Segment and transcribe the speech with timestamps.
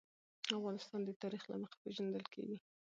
[0.57, 2.57] افغانستان د تاریخ له مخې پېژندل کېږي.